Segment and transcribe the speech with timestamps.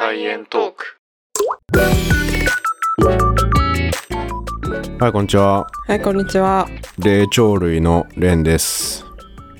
[0.00, 0.96] サイエントーク。
[4.98, 5.66] はい、こんにちは。
[5.86, 6.66] はい、こんにちは。
[6.98, 9.04] 霊長類のレンです。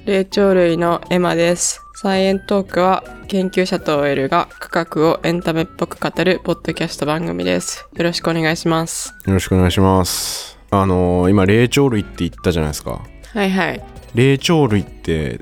[0.06, 1.82] 霊長類のエマです。
[1.96, 7.86] サイエントークは研究者と OL が科学をエンタメっぽく語るポッドキャスト番組です。
[7.94, 9.12] よろしくお願いします。
[9.26, 10.58] よろしくお願いします。
[10.70, 13.02] あのー、今、霊長類って言ったじゃないですか。
[13.34, 13.84] はいはい。
[14.14, 15.38] 霊長類って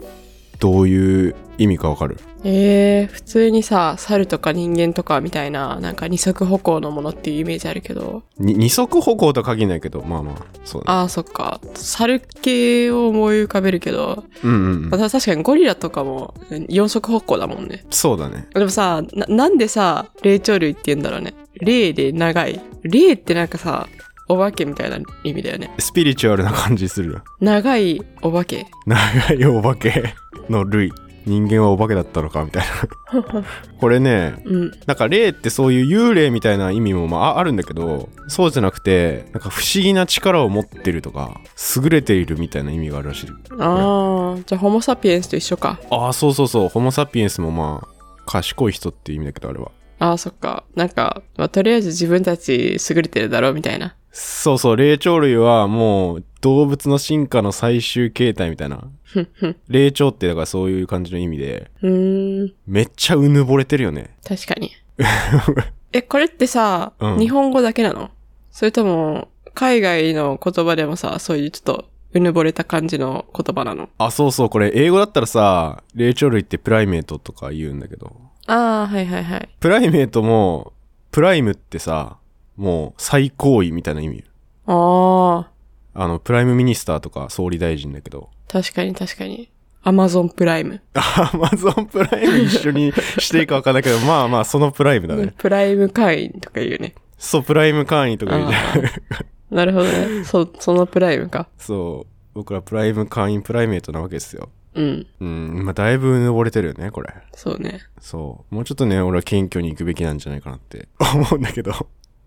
[0.58, 2.16] どういう意味かわかる？
[2.44, 10.84] えー、普通にさ、猿とか人間とかみたいな、なんか二足歩行のものっていうイメージあるけど、に二足歩行とは限らないけど、まあまあ、そうね。
[10.86, 11.60] あーそっか。
[11.74, 14.90] 猿系を思い浮かべるけど、うんうんうん。
[14.90, 16.34] また確かにゴリラとかも
[16.68, 17.84] 四足歩行だもんね。
[17.90, 18.46] そうだね。
[18.54, 21.34] でもさ、な、なんでさ、霊長類って言うんだろうね。
[21.60, 22.60] 霊で長い。
[22.84, 23.88] 霊ってなんかさ、
[24.28, 25.70] お化けみたいな意味だよね。
[25.78, 27.22] スピリチュアルな感じする。
[27.40, 28.66] 長いお化け。
[28.86, 30.14] 長いお化け
[30.48, 30.92] の類。
[31.28, 32.64] 人間はお化けだったのかみたい
[33.12, 33.44] な。
[33.80, 34.70] これね、うん。
[34.86, 41.40] なんか霊ってそういう幽霊みたいな意味もまあああるんだけど、そうじゃなくて、なんか不思議な力を持ってるとか、
[41.76, 43.26] 優れているみたいな意味があるらしい。
[43.58, 45.78] ああ、じゃあホモサピエンスと一緒か。
[45.90, 46.68] ああ、そうそうそう。
[46.68, 47.88] ホモ・サピエンスもまあ、
[48.26, 49.70] 賢い人っていう意味だけど、あれは。
[49.98, 50.64] ああ、そっか。
[50.74, 53.94] なんか、まあ、とりあえず自分たち優れてるだろうみたいな。
[54.10, 58.84] そうそう、霊長類はもう動物の進化の最終形態みたいな。
[59.68, 62.52] 霊長ってだからそういう感じの意味で、うーん。
[62.66, 64.16] めっちゃうぬぼれてるよね。
[64.26, 64.70] 確かに。
[65.92, 68.10] え、これってさ、うん日本語だけなの？
[68.50, 73.88] それとも、海外の言葉でもさ、そういうちょっと、うぬぼれた感じの言葉なの？
[73.98, 78.14] あ、そうそう、これ英語だったらさ、霊長類ってプライメートとか言うんだけど、
[78.46, 79.48] ああ、はいはいはい。
[79.60, 80.72] primate も、
[81.10, 82.16] prime ってさ、
[82.58, 84.24] もう最高位みたいな意味。
[84.66, 85.48] あ
[85.94, 89.48] あ、あの、 prime minister とか総理大臣だけど、確かに確かに。
[89.82, 90.82] アマゾンプライム。
[90.92, 95.32] アマゾンプライム一緒にしていいかわかんないけど、 まあまあ、その prime だね。
[95.38, 96.94] プライム会員とか言うね。
[97.16, 99.54] そう、プライム会員とか言うじゃん。
[99.54, 100.24] なるほどね。
[100.24, 101.48] そ、その prime か。
[101.56, 102.06] そう。
[102.34, 104.50] 僕らプライム会員 primate なわけですよ。
[104.74, 105.06] うん。
[105.20, 105.64] うん。
[105.64, 107.12] まあ、だいぶうぬぼれてるよね、これ。
[107.34, 107.80] そうね。
[108.00, 108.54] そう。
[108.54, 111.72] もうちょっとね、俺は謙虚に行くべきなんじゃないかなって思うんだけど。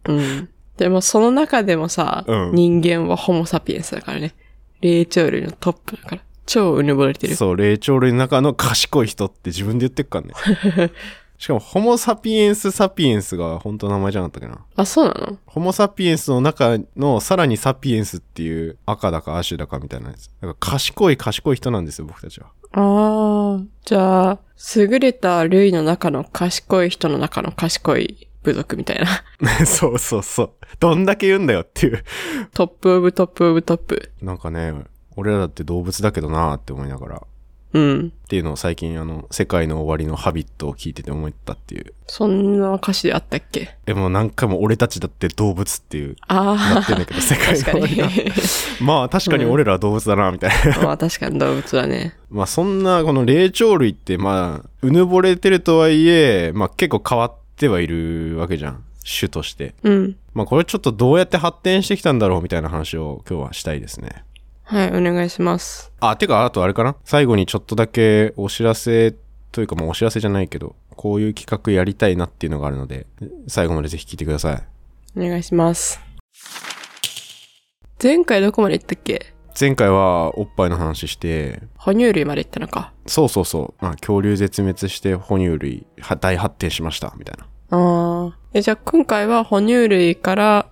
[0.06, 0.50] うん。
[0.78, 4.34] でもその中でもさ、うん人間はホモサピエンスだからね。
[4.82, 6.22] 霊長類のトップだから。
[6.46, 7.36] 超うぬぼれてる。
[7.36, 10.92] そう、霊長類の中の賢い人って自分で言ってっからね。
[11.38, 14.64] しかも、ホモ・サピエンス・サピエンスが本当の名前じゃなかったっけな。
[14.76, 15.38] あ、そうなの？
[15.48, 20.28] ホモ・サピエンスの中のさらにサピエンスっていう赤だかアシュだかみたいなやつ。
[20.28, 22.48] だから賢い賢い人なんですよ、僕たちは。
[22.74, 24.40] ああ、じゃあ、
[24.76, 29.08] 優れた類の中の賢い人の中の賢い部族みたいな。
[29.66, 30.52] そうそうそう。
[30.80, 32.04] どんだけ言うんだよっていう。
[32.54, 34.12] top of top of top。
[34.22, 34.74] なんかね、
[35.16, 37.16] 俺らだって動物だけどなーって思いながら。
[37.18, 37.20] っ
[37.74, 38.12] うん。
[38.28, 41.94] ていうのを最近あの、世界の終わりの Habit を聞いてて思ったっていう。
[42.06, 43.78] そんな歌詞であったっけ？
[43.86, 48.10] でも何回も俺たちだって動物っていう、ああなってんだけど、 世界の終わりが。
[48.82, 50.82] まあ確かに俺らは動物だな、みたいな。
[50.82, 52.14] まあ確かに動物だね。
[52.30, 58.84] まあそんなこの霊長類ってまあ、うぬぼれてるとはいえ、まあ結構変わってはいるわけじゃん。
[59.04, 59.76] 種として。
[59.84, 60.18] うん。
[60.34, 64.24] まあこれちょっとどうやって発展してきたんだろうみたいな話を今日はしたいですね。
[64.64, 65.92] はい、お願いします。
[66.00, 66.96] あ、てかあとあれかな？
[67.04, 69.16] 最後にちょっとだけお知らせ
[69.52, 73.06] というかまあお知らせじゃないけど、こういう企画やりたいなっていうのがあるので、
[73.48, 74.64] 最後までぜひ聞いてください。
[75.20, 76.00] お願いします。
[78.02, 79.34] 前回どこまで行ったっけ？
[79.60, 82.94] 前回はおっぱいの話して、哺乳類まで行ったのか。
[83.06, 87.48] そうそうそう、まあ、恐竜絶滅して哺乳類は大発展しました、みたいな。
[87.72, 88.38] ああ。
[88.54, 90.68] え、じゃあ今回は哺乳類から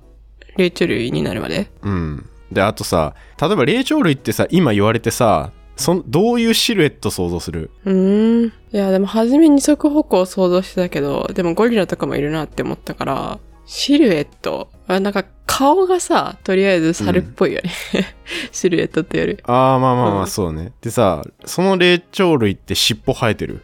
[0.57, 1.71] 霊長類になるまで？
[1.81, 2.29] うん。
[2.51, 7.71] で、あとさ、例えば霊長類ってさ、今言われてさ、そんどういうシルエット想像する？
[7.85, 8.47] うーん。
[8.47, 14.69] いや、でも初め二足歩行を想像してたけど、でもゴリラとかもいるなって思ったから、シルエット。
[14.87, 17.71] あなんか顔がさ、とりあえず猿っぽいよね。
[18.51, 19.37] シルエットってより。
[19.43, 20.73] ああ、まあまあまあ、うんそうね。
[20.81, 23.63] でさ、その霊長類って尻尾生えてる？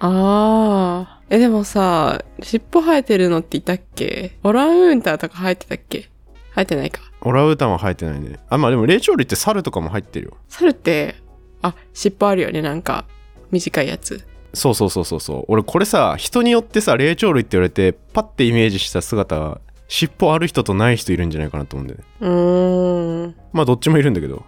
[0.00, 1.20] ああ。
[1.34, 4.38] え、でもさ、尻尾生えてるのっていたっけ？
[4.44, 6.08] オランウータンとか生えてたっけ？
[6.54, 7.00] 生えてないか。
[7.22, 8.38] オランウータンは生えてないね。
[8.48, 10.36] あ、まあでも霊長類って猿とかも入ってるよ。
[10.46, 11.16] 猿って、
[11.60, 13.06] あ、尻尾あるよね、なんか。
[13.50, 14.24] 短いやつ。
[14.52, 15.44] そうそうそうそうそう。
[15.48, 22.06] 俺これさ、人によってさ、霊長類って言われて、パッてイメージした姿が、尻尾ある人とない人いるんじゃないかなと思うんだよね。
[22.20, 23.34] うーん。
[23.52, 24.44] まあどっちもいるんだけど。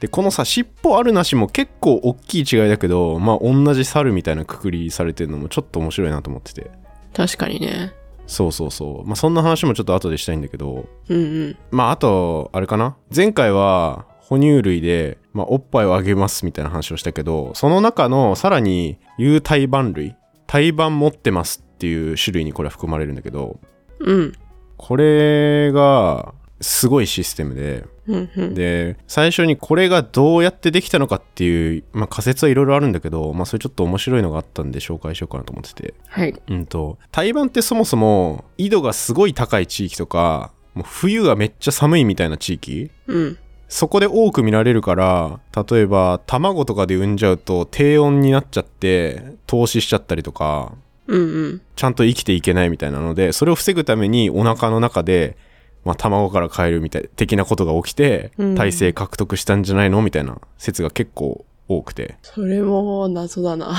[0.00, 6.70] で、このさ、尻尾あるなしも結構大きい違いだけど、まあ同じ猿みたいなくくりされてるのもちょっと面白いなと思ってて。
[7.14, 7.92] 確かにね。
[8.26, 9.06] そうそうそう。
[9.06, 11.56] まあそんな話もちょっと後でしたいんだけど、うんうん。
[11.70, 12.96] まああと、あれかな？
[13.14, 20.14] 前回は、哺乳類で、まあ、おっぱいをあげますみたいな話をしたけど、その中のさらに有胎盤類っ
[20.48, 23.60] 胎盤持ってますっていう種類にこれは含まれるんだけど、
[24.00, 24.32] うん。
[24.76, 28.54] これがすごいシステムで、うんうん。
[28.54, 35.94] で、最初にこれがどうやってできたのかっていう、まあ、仮説はいろいろあるんだけど、まあ、それちょっと面白いのがあったんで紹介しようかなと思ってて。
[36.08, 36.34] はい。
[36.48, 43.38] うんと、台湾ってそもそも、緯度がすごい高い地域とか、もう冬がめっちゃ寒いみたいな地域うん。
[43.68, 45.40] そこで多く見られるから、
[45.70, 50.72] 例えば卵とかで産んじゃうと低温になっちゃって、凍死しちゃったりとか、
[51.08, 51.60] うんうん。
[51.74, 55.36] ちゃんと生きていけないみたいなので、それを防ぐためにお腹の中で、
[55.84, 62.16] まあ、卵から変えるみたい的なことが起きてうん、体勢獲得したんじゃないのみたいな説が結構多くて。
[62.22, 63.74] それも謎だな。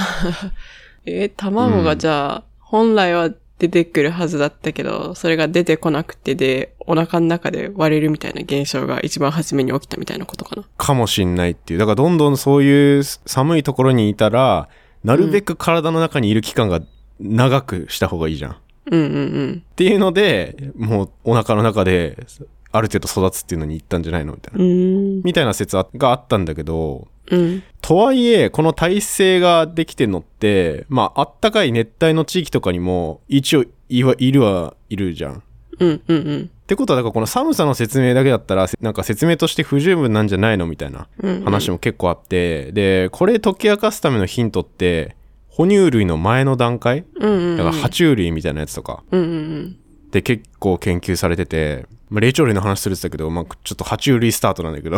[1.06, 10.64] え、卵がじゃあ、本来は出てくるはずだったけど、それが出てこなくてで、お腹の中で割れるみたいな現象が一番初めに起きたみたいなことかな。
[10.78, 11.80] かもしんないっていう。
[11.80, 14.70] だからどんどんそういう寒いところにいたら、
[15.04, 16.82] なるべく体の中にいる期間が
[17.20, 18.52] 長くした方がいいじゃん。
[18.52, 18.56] っ
[18.92, 22.18] うんうんていうので、もうお腹の中で
[22.72, 24.60] ある程度育つっていうのに行ったんじゃないのみたいな。
[25.24, 27.64] みたいな説があったんだけど、うん。
[27.82, 35.34] とはいえ、この体制ができてんのって、まあ、あったかい熱帯の地域とかにも、一応いわ、いるはいるじゃん。
[35.36, 35.42] っ
[35.80, 36.50] うんうんうん。
[36.68, 45.16] てことは、だからこの寒さの説明だけだったら、なんか説明として不十分なんじゃないのみたいなうんうん話も結構あって、で、これ解き明かすためのヒントって、
[45.50, 47.04] 哺乳類の前の段階？
[47.16, 47.58] うんうんうん。
[47.58, 49.80] だから爬虫類みたいなやつとかうんうん
[50.12, 54.98] で結構研究されてて、まあ、霊長類の話するって言ったけど、まあ、ちょっと爬虫類スタートなんだけど、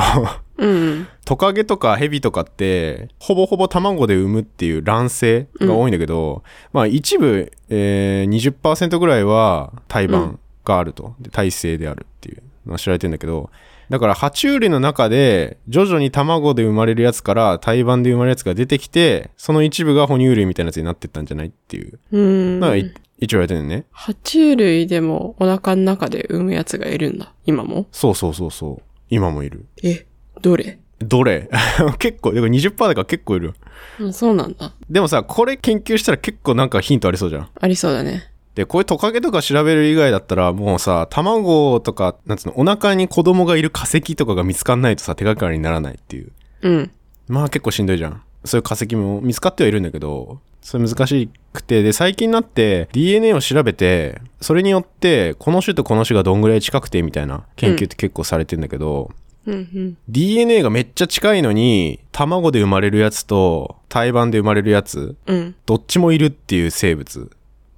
[0.58, 0.70] うん。
[0.70, 1.08] うんうん。
[1.26, 11.16] トカゲとかヘビとかって、ほぼほぼ卵で産むっていう卵性が多いんだけど、まあ一部、えー、20%ぐらいは胎盤があると。
[11.20, 13.50] で胎生であるっていうのが知られてるんだけど、
[13.92, 22.00] だから爬虫類の中で徐々に卵で生まれるやつから胎盤で生まれるやつが出てきて、その一部が哺乳類みたいなやつになってったんじゃないっていう。
[22.12, 22.94] うん。
[23.20, 23.86] 一応言われてるね。
[23.94, 27.34] 爬虫類でもお腹の中で産むやつがいるんだ。
[27.46, 27.86] 今も？
[27.92, 28.84] そうそうそうそう。
[29.10, 29.66] 今もいる。
[29.84, 30.06] え、
[30.42, 30.80] どれ？
[31.00, 31.50] どれ？
[32.00, 33.54] 結構、でも20%だから結構いるよ。
[34.00, 34.74] うんそうなんだ。
[34.90, 37.50] でもさ、これ研究したら結構なんかヒントありそうじゃん。
[37.60, 38.31] ありそうだね。
[38.56, 46.32] で、こういうトカゲとか調べる以外だったら、もうさ、卵とか、なんつうの、お腹に子供がいる化石とかが見つかんないとさ、手がかりにならないっていう。
[46.64, 46.92] うん。
[47.28, 48.22] まあ結構しんどいじゃん。
[48.44, 59.12] そういう化石も見つかってはいるんだけど、それ難しくて、で、最近になって DNA を調べて、それによって、この種とこの種がどんぐらい近くてみたいな研究って結構されてんだけど、
[59.46, 59.98] うんうん。
[60.08, 65.56] DNA がめっちゃ近いのに、卵で生まれるやつと、胎盤で生まれるやつ、うん。
[65.66, 67.32] どっちもいるっていう生物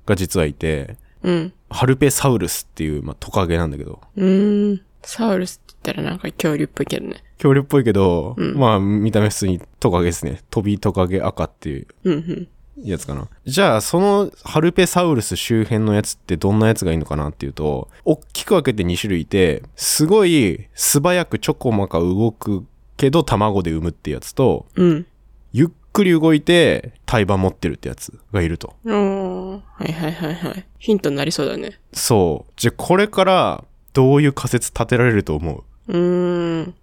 [0.05, 1.53] が実はいて、うん。
[1.69, 4.01] ハルペサウルスっていう、まあ、トカゲなんだけど。
[4.15, 4.81] うーん。
[5.01, 7.23] サウルスって言ったらなんか恐竜っぽいけどね。
[7.37, 10.41] 恐竜っぽいけど、うんまあ、見た目普通にトカゲですね。
[10.49, 12.47] 飛びトカゲ赤っていううんうん。
[12.83, 13.27] やつかな。
[13.45, 22.65] じゃあ、そのハルペサウルス周辺のやつってどんなやつがいいのかなっていうと、大きく分けて2種類いて、すごい素早くちょこまか動く
[22.97, 25.05] けど卵で産むってやつと、うん。
[25.51, 28.75] ゆっくり動いて胎盤持ってるってやつがいると。
[29.75, 30.65] はいはいはいはい。
[30.79, 31.79] ヒントになりそうだね。
[31.93, 32.51] そう。
[32.55, 33.63] じゃあ、これから
[33.93, 35.91] どういう仮説立てられると思う？
[35.91, 36.73] うーん。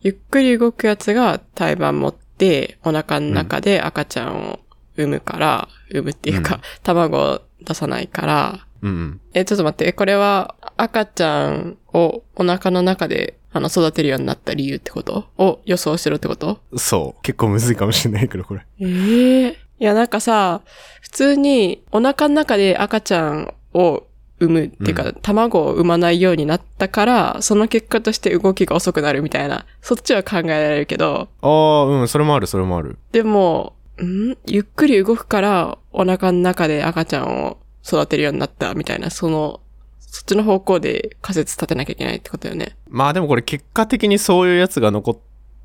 [0.00, 4.60] ゆっくり動くやつが胎盤持って、お腹の中で赤ちゃんを
[4.96, 9.20] 産むから、産むっていうか、卵を出さないから、うんうん。
[9.34, 15.26] え、ちょっと待って、これは赤ちゃんをお腹の中であの育てるようになった理由ってこと？
[15.36, 16.60] を予想しろってこと？
[16.76, 17.22] そう。
[17.22, 18.64] 結構むずいかもしれないけど、これ。
[18.80, 20.62] ええいや、なんかさ、
[21.00, 24.04] 普通にお腹の中で赤ちゃんを
[24.40, 32.98] 産むっていうか、卵を産まないようになったから、その結果として動きが遅くなるみたいな、そっちは考えられるけど、ああ、うん、それもある、それもある。
[33.12, 34.36] でも、ん？
[34.46, 39.60] ゆっくり動くからお腹の中で赤ちゃんを育てるようになったみたいな、その、
[39.98, 42.76] そっちの方向で仮説立てなきゃいけないってことよね。
[42.88, 45.18] まあでもこれ結果的にそういうやつが残っ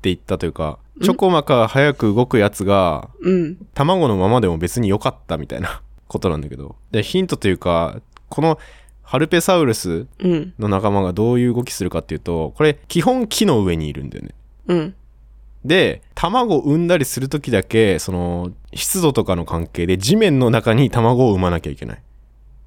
[0.04, 3.66] ていったというか、んちょこまか早く動くやつが、うん。
[3.72, 6.76] 卵のままでも別に良かったみたいな ことなんだけど。
[6.90, 8.58] で、ヒントというか、この
[9.02, 10.52] ハルペサウルスうん。
[10.58, 14.34] の仲間がどういう動きするかっていうと、これ基本木の上にいるんだよね。
[14.68, 14.94] うん。
[15.64, 21.96] で、卵を産んだりするときだけ、その、湿度とかの関係で地面の中に卵を産まなきゃいけない。
[21.96, 22.00] っ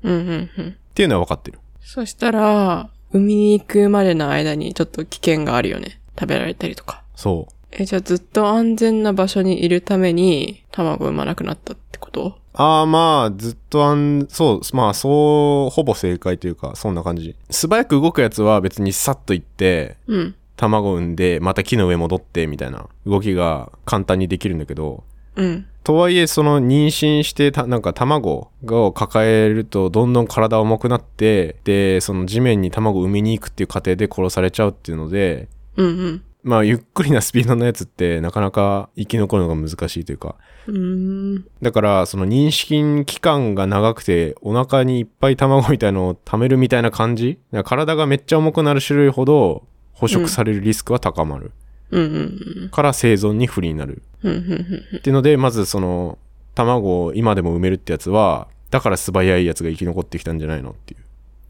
[0.04, 0.14] うん。
[0.14, 0.50] うん。
[0.58, 0.76] うん。
[0.96, 1.60] ていうのは分かってる。
[1.82, 6.00] そしたら、海に行くまでの間にちょっと危険があるよね。
[6.20, 7.04] 食べられたりとか。
[7.18, 7.54] そう。
[7.72, 12.38] え、じゃあずっと安全な場所にいるために卵を産まなくなったってこと？
[12.54, 17.36] ああ、まあ、ずっとあん、そう、まあ、そう、ほぼ正解というか、そんな感じ。
[17.50, 20.36] 素早く動くやつは別にさっと行って、うん。
[20.56, 25.04] 卵産んで、また木の上戻って、みたいな動きが簡単にできるんだけど、
[25.36, 25.66] うん。
[25.84, 35.48] とはいえその妊娠してたなんか卵を抱えるとどんどん体重くなってでその地面に卵を産みに行くっていう過程で殺されちゃうっていうので
[35.78, 36.24] うんうん。
[36.44, 40.36] まあゆっくりなスピードのやつってなかなか生き残るのが難しいというか
[40.68, 41.44] う。
[41.62, 51.52] だからその妊娠期間が長くてお腹にいっぱい卵みたいのを貯めるみたいな感じ体がめっちゃ重くなる種類ほど捕食されるリスクは高まる、
[51.92, 54.86] うんうんから生存に不利になるうん。
[54.98, 56.18] っていうのでまずその
[56.54, 61.00] 卵を今でも産めるってやつはだから素早いやつが生き残ってきたんじゃないのっていう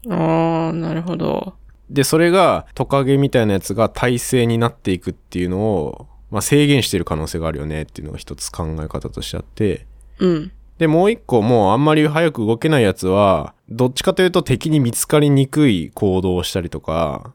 [0.06, 0.12] うん。
[0.12, 1.54] ああ、なるほど。
[1.90, 9.86] でそれがトカゲみたいなやつが体制になっていくっていうのを、まあ、制限してる可能性があるよねっていうのが一つ考え方としてあって
[10.18, 10.52] うん。
[10.78, 17.32] でもう一個もうあんまり早く動けないやつはどっちかというと敵に見つかりにくい行動をしたりとか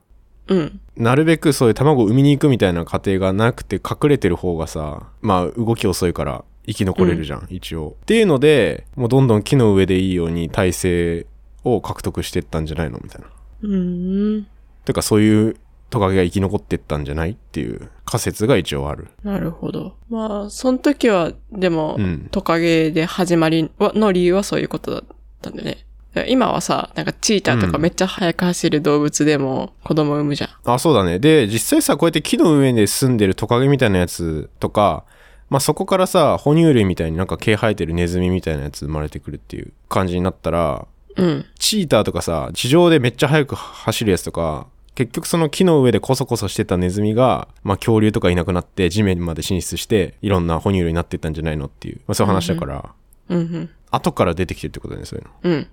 [0.48, 0.79] うん。
[0.95, 11.27] なるべくそういう卵を産みに行くみたいな過程がなくて隠れてる方がさまあ動き遅いから生き残れるじゃん、一応っていうのでもうどんどん木の上でいいように体勢
[11.63, 13.27] を獲得してったんじゃないのみたいな
[13.63, 14.48] うーん。
[14.86, 15.55] てかそういう
[15.89, 19.96] トカゲが生き残ってったんじゃないっていう仮説が一応あるなるほど。
[20.10, 25.03] まあ、その時は、でも、うんトカゲで始まりはの理由はそういうことだっ
[25.41, 25.86] たんだよね。
[26.27, 30.72] 今はさ、なんかチーターとかうんめっちゃ速く走る動物でも子供産むじゃん。
[30.72, 35.05] あそうだねで実際さこうやって木の上で住んでるトカゲみたいなやつとか
[35.50, 41.46] まあそこからさ哺乳類みたいになんか毛生えてるネズミみたいなやつ生まれてくるっていう感じになったらうん。
[41.60, 52.93] チーターとかさ地上でめっちゃ速く走るやつとか結局その木の上でコソコソしてたネズミが、まあ、恐竜とかいなくなって地面まで進出していろんな哺乳類になっていったんじゃないのっていう、まあ、そういう話だから、
[53.29, 53.70] うんうん。
[53.89, 55.32] 後から出てきてるってことだねそういうの。
[55.43, 55.67] うん。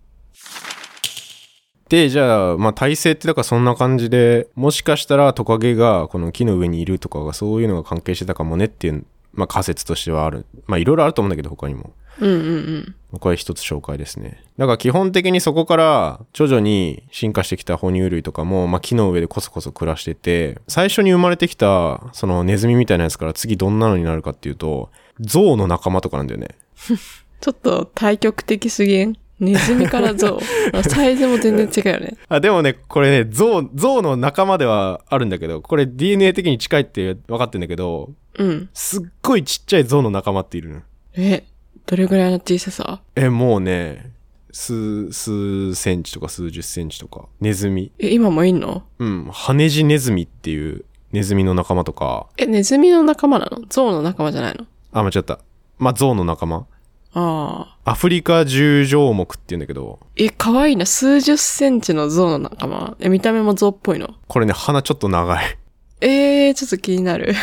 [1.91, 11.93] でじゃあまあ体勢ってだからそんな感じでもしかしたらトカゲがこの木の上にいるとかがそういうのが関係してたかもねっていう、まあ、仮説としてはあるまあいろいろあると思うんだけど他にも。
[12.19, 12.95] うんうんうん。
[13.13, 14.43] まあこれ一つ紹介ですね。
[14.59, 24.91] だから基本的にそこから徐々に進化してきた哺乳類とかも、まあ、木の上でコソコソ暮らしてて、最初に生まれてきたそのネズミみたいなやつから次どんなのになるかっていうと、
[25.21, 26.49] 象の仲間とかなんだよね。
[27.41, 29.17] ちょっと対極的すぎん？
[29.41, 30.83] ネズミからゾウ。
[30.85, 32.17] サイズも全然違うよね。
[32.29, 38.69] あ、でもね、これね、象、象の仲間ではあるんだけど、これ DNA 的に近いって分かってんだけど、うん。
[38.75, 40.81] すっごいちっちゃい象の仲間っているの。
[41.15, 41.45] え、
[41.87, 43.01] どれぐらいの小ささ？
[43.17, 44.13] え、もうね、
[44.53, 47.93] 数、数センチとか数十センチとか、ネズミ。
[47.99, 48.85] え、今もいんの？
[48.99, 53.63] うん、ハネジネズミっていうネズミの仲間とか、え、ネズミの仲間なの？
[53.69, 54.67] ゾウの仲間じゃないの？
[54.93, 55.41] あ、間違った。
[55.79, 56.67] まあ、象の仲間。
[57.13, 57.91] ああ。
[57.91, 60.87] アフリカ十条目って言うんだけど、え、可愛いな。
[60.87, 62.97] 数十センチのゾウの仲間？
[63.01, 64.15] え、見た目もゾウっぽいの？
[64.29, 65.59] これね、鼻ちょっと長い。
[66.01, 67.35] えー、ちょっと気になる。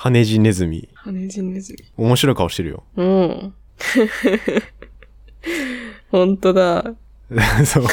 [0.00, 0.88] ハネジネズミ。
[0.94, 1.78] ハネジネズミ。
[1.98, 2.84] 面白い顔してるよ。
[2.96, 3.54] うん。
[6.10, 6.94] ほんとだ。
[7.66, 7.84] そう。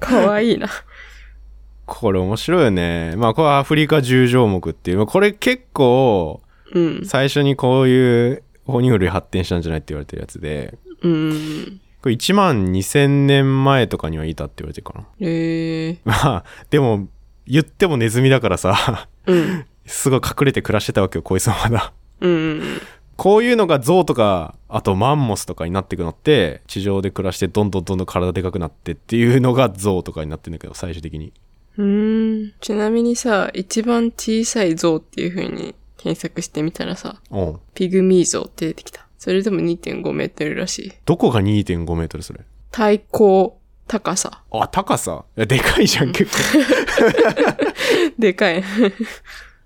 [0.00, 0.66] 可愛いな。
[1.84, 3.16] これ面白いよね。
[3.18, 4.96] まあ、これはアフリカ十条目っていう。
[4.96, 6.40] まあこれ結構、
[6.72, 7.02] うん。
[7.04, 11.80] 最初にこういう哺乳類発展したんじゃないって言われてるやつで、うん。
[12.00, 15.06] これ1万2000年前とかにはいたって言われてるかな。
[15.20, 15.98] えー。
[16.06, 17.08] まあ、でも、
[17.46, 19.66] 言ってもネズミだからさ、うん。
[19.86, 21.92] すごい隠れて暮らしてたわけよ、こいつはまだ。
[22.20, 22.80] うん。
[23.16, 31.32] こういうのが象とか、あとマンモスとかになっていくのって、地上で暮らしてどんどんどんどん体でかくなってっていうのが象とかになってるんだけど、最終的に。
[31.76, 32.52] うん。
[32.60, 37.60] ちなみにさ、一番小さいゾウっていう風に検索してみたらさ、うん。
[37.74, 39.06] ピグミーゾウって出てきた。
[39.18, 40.92] それでも2.5メートルらしい。
[41.04, 42.40] どこが2.5メートルそれ？
[42.70, 44.42] 対高高さ。
[44.50, 45.24] あ、高さ？
[45.36, 46.58] でかいじゃん、結構。
[48.18, 48.62] でかい。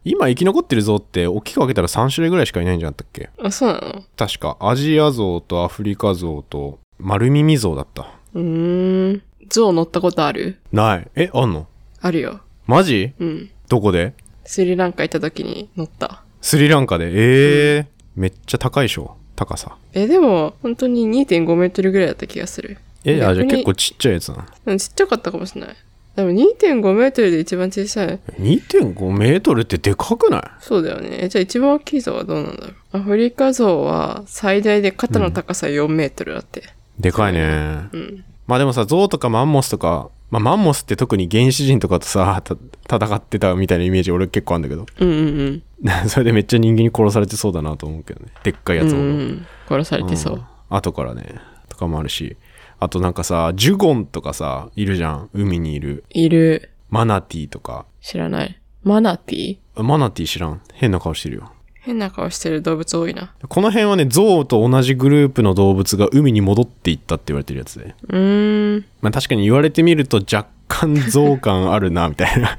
[0.04, 3.30] 今生き残ってる象って大きく分けたら3種類ぐらいしかいないんじゃなかったっけ？
[3.42, 4.04] あ、そうなの？
[4.16, 4.56] 確か。
[4.60, 8.10] アジアゾウとアフリカゾウと丸耳ゾウだった。
[8.34, 9.22] うーん。
[9.48, 10.58] ゾウ乗ったことある？
[10.72, 11.08] ない。
[11.14, 11.66] え、あんの？
[12.00, 12.40] あるよ。
[12.66, 13.12] マジ？
[13.18, 13.50] うん。
[13.68, 14.14] どこで？
[14.44, 16.22] スリランカ行った時に乗った。
[16.40, 17.06] スリランカで？
[17.06, 17.86] ええー
[18.16, 19.76] めっちゃ高いでしょ高さ。
[19.92, 22.78] え、でも、本当に2.5メートルぐらいだった気がする。
[23.04, 24.44] え、あ、じゃあ結構ちっちゃいやつなの？
[24.66, 25.76] うん、ちっちゃかったかもしれない。
[26.18, 28.18] でも2.5メートルで一番小さい。
[28.40, 30.42] 2.5メートルってでかくない？
[30.60, 31.10] そうだよね。
[31.22, 32.96] えじゃあ一番大きいゾウはどうなんだろう？
[32.98, 36.64] アフリカゾウは最大で肩の高さ4メートルだって。
[36.98, 37.88] でかいね。
[37.92, 38.24] うん。
[38.48, 42.56] まあでもさ、ゾウとかマンモスとか、まあマンモスって特に原始人とかとさ、た
[42.96, 44.86] 戦ってたみたいなイメージ俺結構あるんだけど。
[44.98, 45.12] うんう
[45.50, 45.62] ん
[46.08, 48.32] それでめっちゃ人間に殺されてそうだなと思うけどね。
[48.42, 48.88] でっかいやうん。
[48.88, 48.96] つを。
[48.96, 49.46] うんうん。
[49.68, 50.36] 殺されてそう。
[50.38, 51.36] ん後からね。
[51.68, 52.36] とかもあるし。
[52.80, 55.30] あとなんかさ、ジュゴンとかさ、いるじゃん。
[55.32, 56.04] 海にいる。
[56.10, 56.70] いる。
[56.90, 57.86] マナティーとか。
[58.00, 58.58] 知らない。
[58.84, 59.58] マナティ？
[59.74, 60.60] ーマナティー知らん。
[60.72, 61.52] 変な顔してるよ。
[61.80, 63.34] 変な顔してる動物多いな。
[63.48, 67.94] この辺はね、ゾウと同じグループの動物が海に戻っていったって言われてるやつで。
[68.08, 68.84] うーん。
[69.00, 72.58] まあ確かに言われてみると若干ゾウ感あるな、みたいな。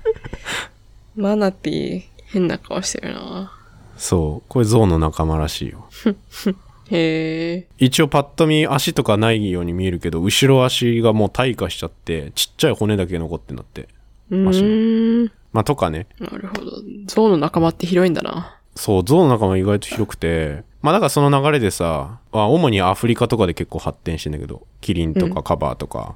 [1.15, 3.53] マナティー、変な顔してるな。
[3.97, 4.49] そう。
[4.49, 5.85] これゾウの仲間らしいよ。
[6.91, 7.67] へえ。
[7.77, 13.87] 一応パッと見足とかないように見えるけど、後ろ足がもう退化しちゃって、ちっちゃい骨だけ残ってんだって。
[14.29, 15.31] うーん。
[15.51, 16.07] まあとかね。
[16.19, 16.71] なるほど。
[17.05, 18.59] ゾウの仲間って広いんだな。
[18.75, 26.15] そう、ゾウの仲間意外と広くて、まあだからその流れでさ、あ主にアフリカとかで結構発展してんだけど、キリンとかカバーとか、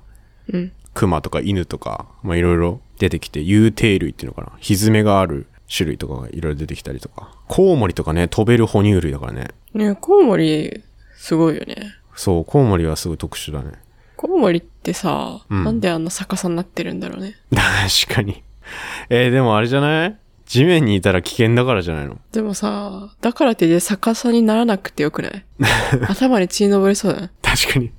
[0.52, 0.72] うん。
[0.94, 4.58] クマとか犬とか、まあいろいろ出てきて、有定類っていうのかな。
[4.60, 7.32] ひずめがある種類とかがいろいろ出てきたりとか。
[7.48, 9.48] コウモリとかね、飛べる哺乳類だからね。
[9.74, 10.84] ねコウモリ、
[11.18, 11.94] すごいよね。
[12.16, 13.72] そう、コウモリはすごい特殊だね。
[14.16, 17.36] コウモリってさ、うんなんであんな逆さになってるんだろうね。
[17.52, 18.44] 確かに。
[19.10, 20.18] えーでもあれじゃない？
[20.46, 22.20] 地面にいたら危険だからじゃないの？
[22.32, 25.46] でもさ、だからって逆さにならなくてよくない？
[26.08, 27.32] 頭に血登りそうだね。
[27.42, 27.92] 確かに。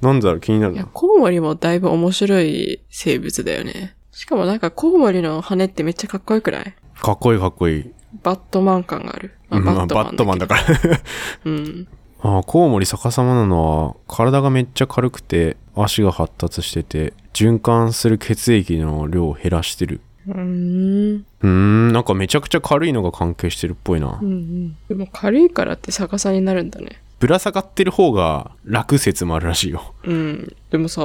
[0.00, 0.40] なんだろう？
[0.40, 0.88] 気になるいや、な。
[0.92, 3.94] コウモリもだいぶ面白い生物だよね。
[4.18, 6.74] しかもなんかコウモリの羽ってめっちゃかっこよくない？
[7.00, 7.90] かっこいいかっこいい。
[8.24, 9.34] バットマン感がある。
[9.48, 10.78] まあ、バットマンだかから。
[10.90, 11.00] ら。
[11.44, 11.86] うん。
[12.20, 20.00] あ あ、コウモリ逆さまなのは、体がめっちゃ軽くて、足が発達してて、循環する血液の量を減らしてる。
[20.26, 21.14] うーん。
[21.18, 24.24] うーん、なんかめちゃくちゃ軽いのが関係してるっぽいなう。
[24.24, 24.76] んうん。
[24.88, 27.00] でも軽いからって逆さになるんだね。
[27.20, 29.94] ぶら下がってる方が楽説もあるらしいよ。
[30.02, 30.56] うん。
[30.72, 31.02] でもさ、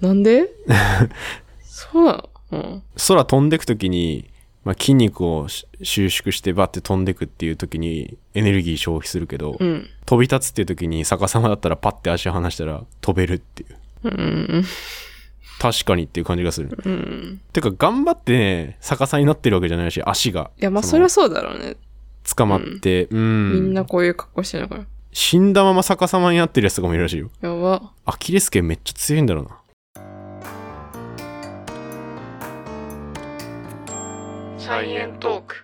[0.00, 0.48] なんで？
[1.60, 2.29] そうなの？
[2.50, 2.82] うん。
[3.08, 4.30] 空飛んでくときに、
[4.64, 9.88] まあ、筋肉をし収縮してバッて飛んでくっていうときにエネルギー消費するけど、うん。
[10.06, 13.76] 飛び立つっていうときに逆さまだったらパッて足離したら飛べるっていう。
[14.04, 14.64] うん。
[15.60, 16.70] 確かにっていう感じがする。
[16.84, 17.40] うん。
[17.52, 20.50] てか頑張ってね、逆さになってるわけじゃないし、足が。
[20.58, 21.76] いや、まあそりゃそうだろうね。
[22.36, 23.52] 捕まって、うん。
[23.52, 24.86] みんなこういう格好してるから。
[25.12, 27.30] 死んだまま逆さまになってるやつとかもいるらしいよ。
[27.40, 27.92] やば。
[28.04, 29.59] アキレス腱めっちゃ強いんだろうな。
[34.70, 35.56] サイエントーク。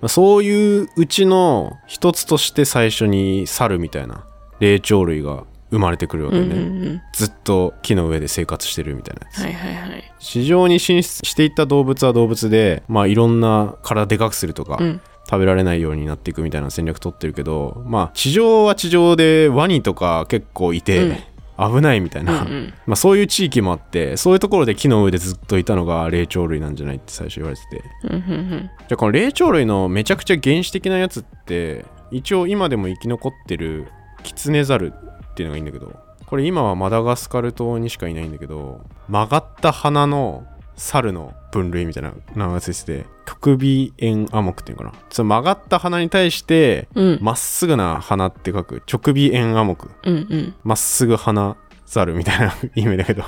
[0.00, 4.24] まあそういううちの一つとして最初に猿みたいな
[4.60, 6.60] 霊長類が生まれてくるわうんけね。
[6.60, 7.02] うんうん。
[7.14, 9.38] ずっと木の上で生活してるみたいなやつ。
[9.42, 10.14] はいはいはい。
[10.20, 15.00] 市場に進出していった動物は動物で、まあいろんな体でかくするとか、うん。
[15.28, 21.26] 食べられないようになっていくみたいな戦略取ってるけど、まあ地上は地上でワニとか結構いて、
[21.58, 22.74] 危ないみたいうんな、うん。
[22.86, 27.84] まあそういう地域もあって、そういうところで木の上でずっといたのが霊長類なんじゃないって最初言われてて。
[28.04, 28.20] うんうんう
[28.56, 28.70] ん。
[28.78, 33.88] じゃあこの霊長類のめちゃくちゃ原始的なやつって一応今でも生き残ってる
[34.22, 35.92] キツネザルっていうのがいいんだけど
[36.26, 47.18] これ今はマダガスカル島にしかいないんだけど曲がった鼻の猿の分類みたいな名前がついてて曲尾円アモクっていうのかなその曲がった鼻に対してうん。
[47.20, 50.54] まっすぐな鼻って書く直尾円アモクうんうん。
[50.64, 51.56] まっすぐ鼻
[51.86, 53.24] ザルみたいな 意味だけど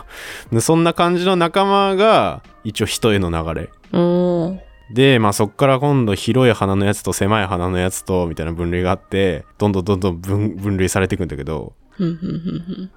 [0.51, 3.71] でそんな感じの仲間が一応人への流れ。
[4.91, 11.75] で、まあそっから今度広い鼻のやつと狭い鼻のやつとみたいな分類があって、どんどんどんどん分分類されていくんだけど、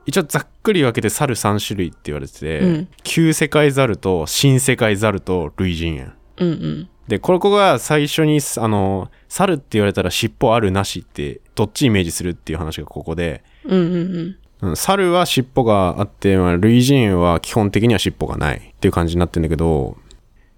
[0.05, 6.11] 一応ざっくり分けて猿3種類って言われてて、うん旧世界猿と新世界猿と類人猿。
[6.37, 6.47] うん。
[6.47, 6.89] うんうん。
[7.09, 14.69] で、これこが最初に、あの、猿って言われたら尻尾あるなしって、どっちイメージするっていう話がここで、うんうんうん。
[14.69, 19.97] うん、猿は尻尾があって、まあ、類人猿は基本的には尻尾がないっていう感じになってんだけど、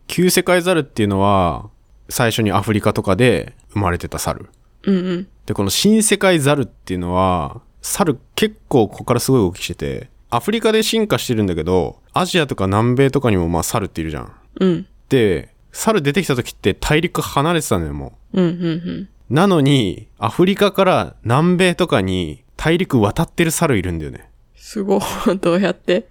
[0.07, 1.69] 旧世界猿っていうのは、
[2.09, 4.49] 最初にアフリカとかで生まれてた猿。
[4.83, 5.27] うんうん。
[5.45, 14.33] で、この新世界猿っていうのは、猿結構ここからすごい動きしてて、アフリカで進化してるんだけど、アジアとか南米とかにもまあ猿っているじゃん。
[14.59, 14.87] うん。
[15.09, 19.09] で、猿出てきた時って大陸離れてたのよ、もうんうんうん。
[19.29, 19.33] う。
[19.33, 24.29] なのに、アフリカから南米とかに大陸渡ってる猿いるんだよね。
[24.55, 25.01] すごい。
[25.41, 26.07] どうやって？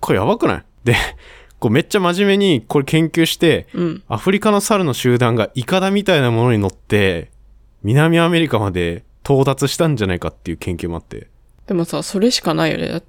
[0.00, 0.64] これやばくない？
[0.84, 0.94] で、
[1.58, 4.02] こうめっちゃ真面目にこれ研究して、うん。
[4.08, 7.30] アフリカの猿の集団がイカダみたいなものに乗って、
[7.82, 11.28] 南アメリカまで到達したんじゃないかっていう研究もあって。
[11.66, 12.88] でもさ、それしかないよね。
[12.88, 13.02] だっ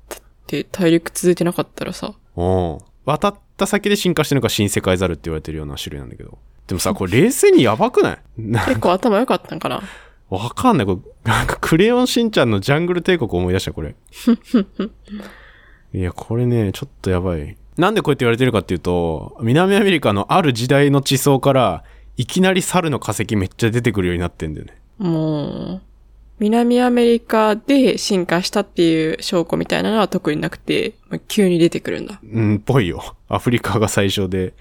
[0.47, 2.13] て大陸続いてなかったらさ。
[2.35, 2.77] うん。
[3.05, 6.37] 渡った先で進化してるのが新世界猿って言われてるような種類なんだけど。
[6.67, 8.19] でもさ、これ冷静にやばくない？
[8.37, 9.83] な結構頭良かったんかな。
[10.29, 10.85] わかんない。
[10.87, 13.95] これ、なんかクレヨンしんちゃんのジャングル帝国思い出した、これ。
[15.93, 17.55] いや、これね、ちょっとやばい。
[17.77, 21.83] なんでこうやって言われてるかっていうと、南アメリカのある時代の地層から、
[22.17, 24.79] いきなり猿の化石めっちゃ出てくるようになってんだよね。
[24.97, 25.81] も
[26.39, 32.19] 南アメリカで進化したっていう証拠みたいなのは特になくて、まあ急に出てくるんだ。
[32.23, 33.15] うん、ぽいよ。
[33.29, 34.53] アフリカが最初で。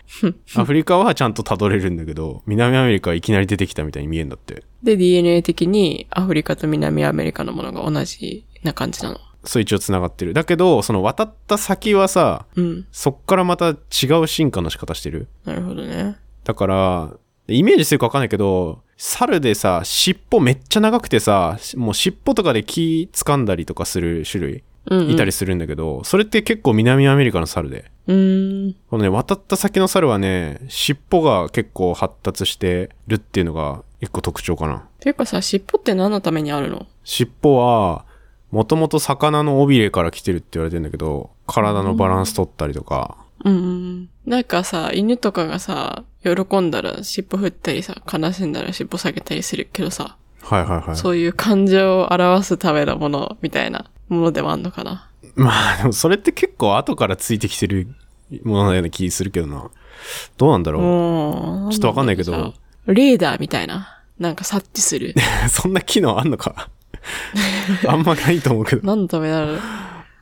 [0.56, 4.62] アフリカはちゃんと辿れるんだけど、南アメリカはいきなり出てきたみたいに見えんだって。
[4.82, 9.18] で、DNA 的にアフリカと南アメリカのものが同じな感じなの。
[9.44, 10.32] そう一応繋がってる。
[10.32, 12.86] だけど、その渡った先はさ、うん。
[12.92, 13.74] そっからまた違
[14.22, 15.28] う進化の仕方してる。
[15.44, 16.16] なるほどね。
[16.44, 17.12] だから、
[17.48, 25.10] イメージするかわかんないけど、猿でさ、尻尾めっちゃ長くてさ、もう尻尾とかで木掴んだりとかする種類うん、うん。
[25.10, 27.90] いたりするんだけど、それって結構南アメリカの猿で。
[28.06, 28.76] うーん。
[28.90, 34.86] このね、渡った先の猿はね、尻尾が結構発達してるっていうのが一個特徴かな。
[35.00, 36.86] ていうかさ、尻尾って何のためにあるの？
[37.02, 38.04] 尻尾は、
[38.50, 44.10] もともと魚の尾びれから来てるって言われてるんだけど、体のバランス取ったりとか、うんうん。
[44.26, 50.96] なんかさ、犬とかがさ、喜んだら尻尾振ったりさ、悲しんだら尻尾下げたりするけどさ、はいはいはい。
[50.96, 55.10] そういう感情を表すためのものみたいなものでもあんのかな？
[55.34, 57.88] まあでもそれって結構後からついてきてる
[58.44, 59.70] もののような気するけどな。
[60.36, 61.72] どうなんだろう？
[61.72, 62.54] ちょっとわかんないけど
[62.86, 64.02] レーダーみたいな。
[64.18, 65.14] なんか察知する。
[65.50, 66.68] そんな機能あんのか？
[67.88, 68.82] あんまないと思うけど。
[68.86, 69.58] 何のためなの？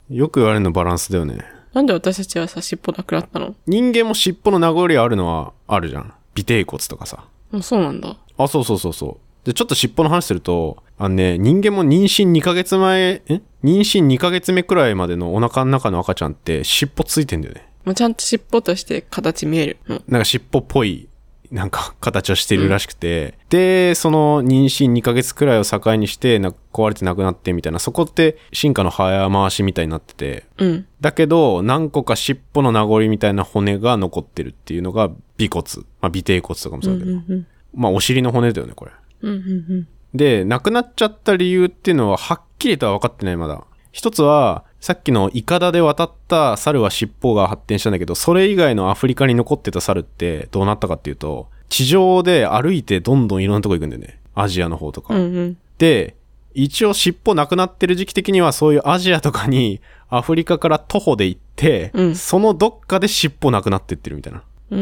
[0.09, 1.44] よく言われるのバランスだよね。
[1.72, 3.54] なんで私たちはさ、尻尾なくなったの？
[3.66, 6.12] 人間も尻尾の名残あるのはあるじゃん。
[6.38, 7.24] 尾低骨とかさ。
[7.50, 8.16] もうそうなんだ。
[8.37, 9.46] あ、そうそうそうそう。
[9.46, 13.40] で、ちょっと尻尾の話すると、あのね、人間も妊娠2ヶ月前、え？
[13.64, 17.68] 妊娠2ヶ月目くらいまでのお腹の中の赤ちゃんって尻尾ついてんだよね。
[17.85, 19.76] もうちゃんと尻尾として形見える。
[19.88, 20.04] うん。
[20.08, 21.08] なんか尻尾っぽい、
[21.52, 30.86] なんか形をしてるらしくて、で、その妊娠2ヶ月くらいを境にして、な壊れてなくなってみたいな、そこって進化の早回しみたいになってて、うん。
[31.02, 35.86] だけど、何個か尻尾の名残みたいな骨が残ってるっていうのが尾骨。
[36.00, 37.12] まあ、尾低骨とかもそうだけど。
[37.12, 38.92] うんまあ、お尻の骨だよね、これ。
[39.20, 43.64] うんうんで、亡くなっちゃった理由っていうのははっきりとは分かってないまだ。
[43.92, 54.18] 一つは、さっきのイカダで渡った猿は尻尾が発展したんだけど、それ以外のアフリカに残ってた猿ってどうなったかっていうと、地上で歩いてどんどんいろんなとこ行くんだよね。
[54.34, 55.14] アジアの方とか。
[55.14, 55.20] うん。
[55.20, 55.58] うんうん。
[55.78, 56.16] で、
[56.52, 64.42] 一応尻尾なくなってる時期的にはそういうアジアとかにアフリカから徒歩で行って、うんそのどっかで尻尾なくなってってるみたいな。
[64.70, 64.80] うー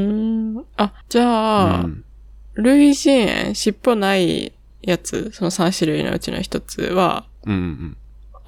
[0.61, 0.65] ん。
[0.79, 2.05] あ、じゃあ、うん
[2.55, 7.97] 類人猿、尻尾ないやつ、その3種類のうちの一つは、うんうんうん。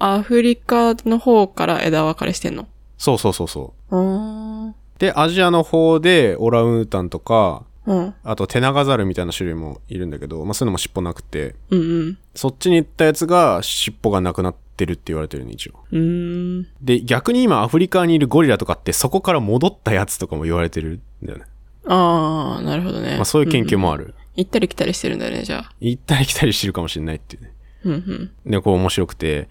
[0.05, 2.67] アフリカの方から枝分かれしてんの？
[2.97, 3.95] そうそうそうそう。
[3.95, 8.15] あで、アジアの方でオランウータンとか、ーうん。
[8.23, 12.17] あとテナガザルみたいな種類もいるんだけど、まあそういうのも尻尾なくて、うんうん。
[12.35, 15.73] そっちに行ったやつが尻尾がなくなってるって言われてるね、一応。
[16.81, 21.45] で、逆に今アフリカにいるゴリラとかってそこから戻ったやつとかも言われてるんだよね。
[21.87, 23.15] ああ、なるほどね。
[23.15, 24.07] まあそういう研究もある。
[24.07, 24.15] る。
[24.35, 25.71] 行ったり来たりしてるんだよね、じゃあ。
[25.79, 27.53] 行ったり来たりしてるかもしれないっていうね。
[27.85, 28.51] うんうん。
[28.51, 29.47] で、こう面白くて。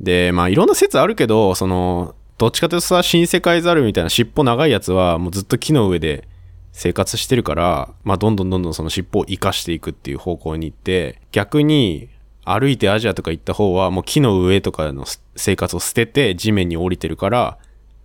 [0.00, 6.28] で、まあいろんな説あるけど、その、どっちかというとさ、新世界ザルみたいな尻尾長いやつはもうずっと木の上で
[6.72, 12.08] 生活してるから、まあどんどんどんどんその尻尾を生かしていくっていう方向に行って、逆に
[12.44, 15.04] 歩いてアジアとか行った方はもう木の上とかの
[15.36, 17.58] 生活を捨てて地面に降りてるから、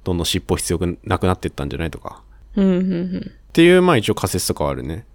[0.04, 2.24] どんどん尻尾必要なくなってったんじゃないとか。
[3.20, 5.06] っていう、まあ一応仮説とかはあるね。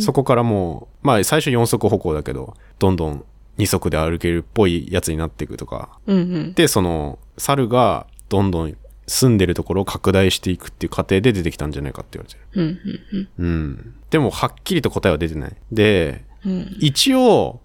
[0.00, 3.24] そこからもう、まあ最初4足歩行だけど、どんどん
[3.58, 5.98] 2足で歩けるっぽいやつになっていくとか。
[6.06, 6.54] うんうん。
[6.54, 12.62] で、その、猿がどんどん住んでるところを拡大していくっていう過程で出てきたんじゃないかって言われてる。
[12.62, 13.94] うんうんうん。
[14.10, 15.56] でも、はっきりと答えは出てない。
[15.70, 16.52] で、うん。
[16.52, 16.76] うん。
[16.80, 17.60] 一応、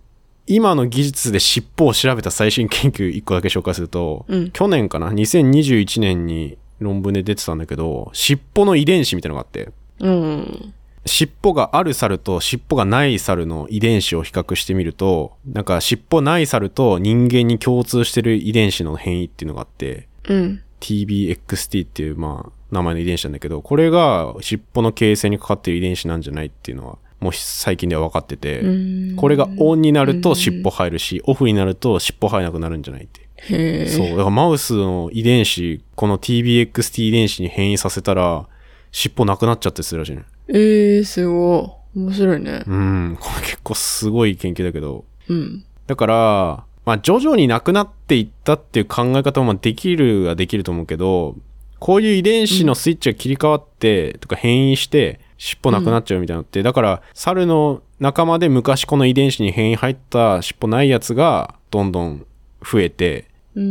[0.48, 10.74] 今の技術で尻尾を調べた最新研究1個だけ紹介すると、うん去年かな ?2021 年に論文で出てたんだけど、尻尾の遺伝子みたいなのがあって、うん。
[11.06, 20.62] 尻尾がある猿と尻尾がない猿の遺伝子を比較してみると、なんか尻尾ない猿と人間に共通してる遺伝子の変異っていうのがあって、うん。
[20.80, 28.68] TBXT っていう、まあ、名前の遺伝子なんだけど、これが尻尾の形成にかかっている遺伝子なんじゃないっていうのは、もう最近では分かってて、う
[29.14, 33.88] んこれがオンになると尻尾入るし、オフになると尻尾生えなくなるんじゃないって。
[33.88, 34.10] そう。
[34.12, 38.48] だからマウスの遺伝子、この TBXT 遺伝子に変異させたら、
[38.92, 40.24] 尻尾なくなっちゃってするらしいね。
[40.50, 42.00] ええー、すごい。
[42.00, 42.64] 面白いね。
[42.68, 43.18] うん。
[43.20, 45.06] これ結構すごい研究だけど。
[45.28, 45.64] うん。
[45.88, 51.36] だから、まあ徐々になくなっていったっていう考え方もまあできるはできると思うけど、
[51.80, 62.26] こういう遺伝子のスイッチが切り替わって、とか変異して、尻尾なくなっちゃうみたいなのって、だから、猿の仲間で昔この遺伝子に変異入った尻尾ないやつが、どんどん
[62.62, 63.64] 増えて、うー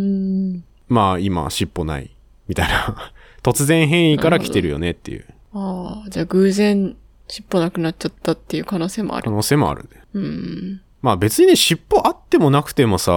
[0.57, 0.65] ん。
[0.89, 2.11] まあ今尻尾ない、
[2.49, 3.13] みたいな。
[3.43, 5.25] 突然変異から来てるよねっていう
[5.59, 6.97] ああ、じゃあ偶然
[7.29, 9.25] 尻尾なくなっちゃったっていう可能性もある。
[9.25, 9.89] 可能性もある。
[10.15, 10.81] うん。
[11.03, 13.13] まあ別にね、尻尾あってもなくてもさ、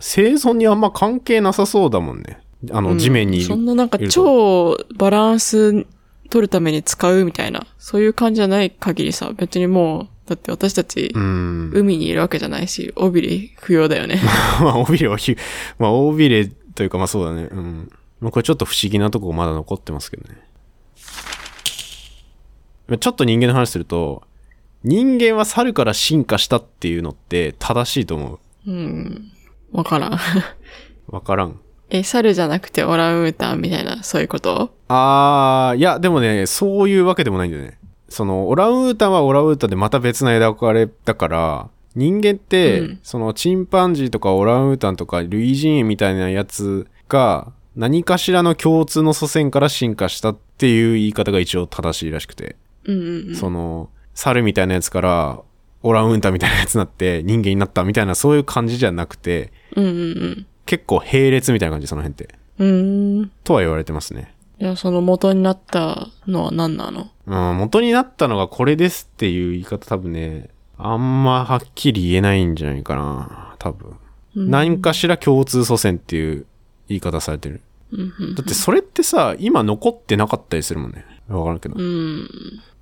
[0.00, 2.40] 生存にあんま関係なさそうだもんね。
[2.70, 3.46] あの、地面にいる。
[3.46, 5.86] そんななんかいると超バランス
[6.30, 11.70] 取るために使うみたいな、そういう感じじゃない限りさ、別にもう、だって私たちう、ん。
[11.74, 14.20] 海にいるわけじゃないし、尾びれ不要だよね。
[14.60, 15.36] まあ、尾びれはひ、
[15.78, 17.48] まあ、尾びれというか、まあそうだね。
[17.50, 17.90] うん。
[18.20, 20.40] まあこれちょっと不思議なとこまだ残ってますけどね。
[22.88, 24.22] まあちょっと人間の話すると、
[24.82, 29.32] 人間は猿から進化したっていうのって正しいと思うん。
[29.72, 30.12] わからん。
[30.12, 30.16] う。
[31.08, 31.58] わからん。
[31.90, 34.70] え、猿じゃなくてオランウータンみたいな、そういうこと？
[34.88, 37.78] あー、いや、でもね、そういうわけでもないんだよね。
[38.08, 53.34] その、オランウータンはオランウータンでまた別な枝分かれだから、人間って、うんその、チンパンジーとかオランウータンとか、類人猿みたいなやつが、何かしらの共通の祖先から進化したっていう言い方が一応正しいらしくて、うんうんうん。
[53.34, 55.40] その、猿みたいなやつから、
[55.82, 62.34] オランウータンみたいなやつになって人間になったみたいなそういう感じじゃなくて、うんうん結構並列みたいな感じ、その辺って。
[62.58, 63.30] うん。
[63.44, 64.34] とは言われてますね。
[64.58, 67.10] じゃあその元になったのは何なの？
[67.26, 73.54] うん、元になったのがこれですっていう言い方多分ね、あんまはっきり言えないんじゃないかな。
[73.58, 73.90] 多分。
[74.36, 76.46] うん何かしら共通祖先っていう
[76.88, 77.60] 言い方されてる。
[77.92, 81.04] うんうんだってそれってさ、今残ってなかったりするもんね。
[81.28, 81.74] わからんけど。
[81.76, 82.28] うん。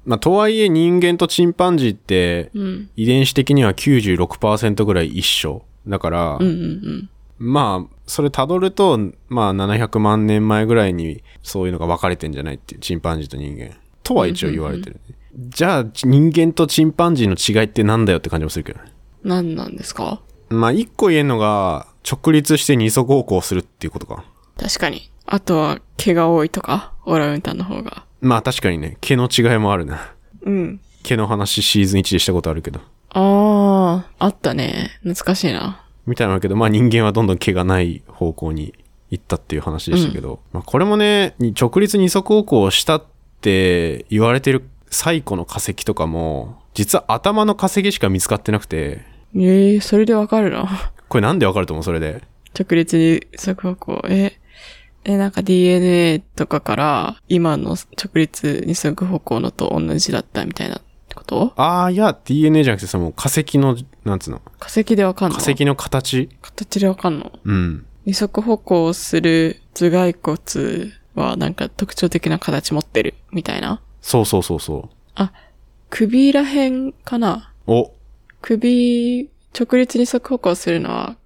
[0.05, 2.91] まあ、とはいえ人間とチンパンジーってうん。
[2.97, 5.63] 遺伝子的には96%ぐらい一緒。
[5.87, 13.77] だから、うんうんまあ、それ辿ると、まあ700万年前ぐらいにそういうのが分かれてんじゃないっていう、チンパンジーと人間。
[14.05, 15.15] とは一応言われてる、ね
[15.49, 18.93] じゃあ、人間とチンパンジーの違いってなんだよって感じもするけどね。
[19.23, 19.31] うん。
[19.31, 20.21] 何なんですか？
[20.51, 24.25] まあ、一個言えるのが、直立して二足歩行するっていうことか。
[24.59, 25.11] 確かに。
[25.25, 28.05] あとは毛が多いとか、オランウータンの方が。
[28.23, 30.15] まあ確かにね、毛の違いもあるな。
[30.43, 30.81] うん。
[31.03, 32.81] 毛の話シーズン1でしたことあるけど。
[33.11, 34.91] ああ、あったね。
[35.03, 35.85] 懐かしいな。
[36.07, 38.73] みたいなわけど、まあ人間はどんどん毛がない方向に
[39.11, 43.05] 行ったっていう話でしたけど、まあこれもね、に直立二足歩行をしたっ
[43.41, 49.05] て言われてる最古の化石とかも、実は頭の化石しか見つかってなくて、
[49.37, 50.93] ええそれでわかるな。
[51.09, 51.85] これなんでわかると思う？
[51.85, 52.23] それで。
[52.59, 54.05] 直立に速歩行。
[54.09, 54.39] え、
[55.05, 61.53] え、なんか DNA とかから今の直立二足歩行のと同じだったみたいなってこと？
[61.57, 65.37] ああ、いや、DNA じゃなくてさ、もう化石の、なんつうの、化石でわかんの？
[65.37, 66.29] 化石の形？
[66.41, 67.33] 形でわかんの？
[67.45, 67.87] うん。
[68.05, 73.81] 二足歩行をする頭蓋骨はなんか特徴的な形持ってるみたいな？
[74.01, 75.33] そうそうそうそあ、
[75.91, 77.53] 首らへんかな？
[77.67, 77.73] う。
[77.73, 77.95] お、
[78.41, 81.17] 首、直立二足歩行するのは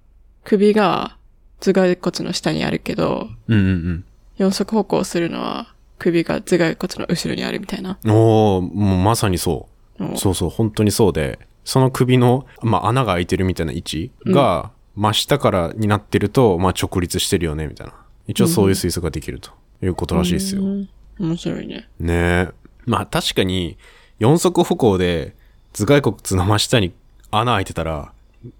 [0.43, 1.16] 首が
[1.59, 4.03] 頭蓋骨の下にあるけど、うんうん
[4.37, 7.97] 四足歩行するのは首が頭蓋骨の後ろにあるみたいな。
[8.03, 8.11] うん。
[8.11, 9.67] おーもうまさにそ
[9.99, 10.13] う。
[10.13, 17.93] おそうそう、本当にそうで、その首の、まあ、穴が開いてるみたいな位置が、真下からになってると、まあ、直立してるよね、みたいな。
[18.27, 20.61] 一応そういう推測ができるということらしいですよ。
[20.61, 20.89] うん
[21.19, 21.89] 面白いね。
[21.99, 22.49] ねえ。
[22.85, 23.75] まあ、確かに、
[24.19, 25.35] 四足歩行で、
[25.73, 26.93] 頭蓋骨の真下に
[27.31, 28.13] 穴開いてたら、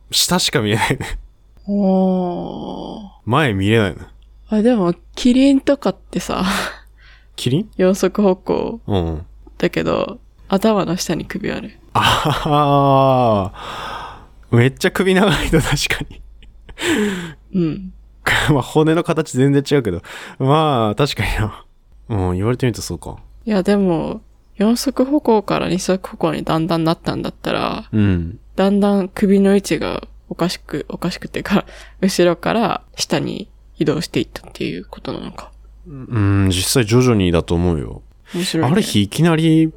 [0.10, 1.20] 下しか見えないね。
[1.68, 3.10] おー。
[3.26, 4.02] 前見れないの。
[4.50, 6.44] ああ、でも、キリンとかってさ、
[7.36, 7.70] キリン？
[7.78, 9.26] 四足歩行うん。
[9.58, 11.78] だけど、頭の下に首ある。
[11.94, 15.70] ああ、めっちゃ首長いと確
[16.06, 16.22] かに。
[17.54, 17.94] うん。
[18.54, 20.02] まあ骨の形全然違うけど。
[20.40, 21.66] まあ確かにな。
[22.10, 23.18] うん、言われてみるとそうか。
[23.46, 24.22] いや、でも、
[24.56, 28.40] 四足歩行から二足歩行にだんだんなったんだったら、うん。
[28.56, 31.66] だんだん首の位置がおかしく、おかしくてか、
[32.02, 35.52] 後ろから下に移動していったっていうことなのか。
[35.88, 38.02] うん、実際徐々にだと思うよ。
[38.34, 38.72] 面白い、ね。
[38.72, 39.72] ある日いきなり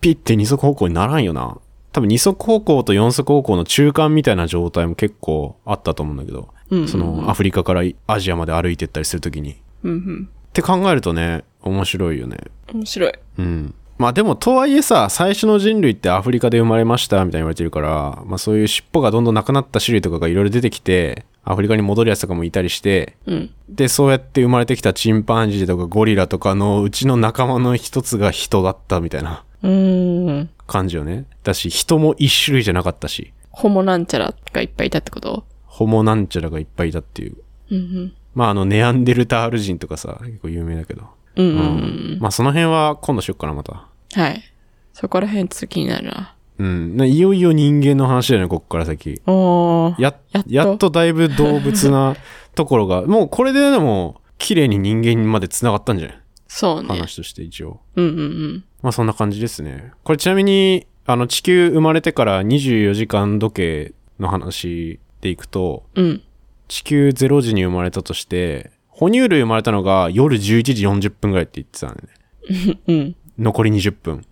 [0.00, 1.56] ピッて二足歩行にならんよな。
[1.92, 9.52] 多分二足歩行と四足歩行の中間みたいな状態も結構あったと思うんだけど、うんうんうんそのアフリカからアジアまで歩いてったりするときに。
[9.52, 10.28] っうんうん。
[10.52, 12.38] て考えるとね、面白いよね。
[12.72, 13.12] 面白い。
[13.38, 13.74] うん。
[13.96, 23.50] まあでもとはいえさ、最初の人類ってアフリカで生まれましたみたいに言われてるから、まあそういう尻尾がどんどんなくなった種類とかがいろいろ出てきて、アフリカに戻るやつとかもいたりして、うん。
[23.68, 29.44] で、そうやって生まれてきたチンパンジーとかゴリラとかのうちの仲間の一つが人だったみたいな。
[30.66, 31.26] 感じよね。
[31.42, 35.44] だし、人も一種類じゃなかったし、ホモなんちゃらがいっぱいいたってこと？
[35.66, 37.36] ホモなんちゃらがいっぱいいたっていう。
[37.70, 38.14] うんうん。
[38.34, 41.04] まああの、ネアンデルタール人とかさ、結構有名だけど。
[41.36, 41.60] うんうんう
[42.16, 42.18] ん。
[42.20, 43.86] まあその辺は今度しよっかな、また。
[44.14, 44.42] はい。
[44.92, 46.34] そこら辺ちょっと気になるな。
[46.58, 46.96] うん。
[46.96, 49.20] ないよいよ人間の話だよね、こっから先。
[49.26, 50.02] おー。
[50.02, 52.16] ややっとやっとだいぶ動物な
[52.54, 56.18] ところが、 もうこれででも、綺麗に人間まで繋がったんじゃない？
[56.46, 56.88] そうね。
[56.88, 57.80] 話として一応。
[57.96, 58.64] うんうんうん。
[58.82, 59.92] まあそんな感じですね。
[60.04, 66.22] これちなみに、あの地球生まれてから24時間時計の話でいくと、うん。
[66.68, 72.08] 地球0時に生まれたとして、哺乳類生まれたのが夜11時40分ぐらいって言ってたんだよ
[72.68, 72.78] ね。
[72.86, 73.16] うん。
[73.38, 74.24] 残り20分。